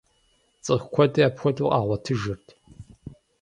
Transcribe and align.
Цӏыху 0.63 0.89
куэди 0.93 1.27
апхуэдэу 1.27 1.71
къагъуэтыжырт. 1.71 2.47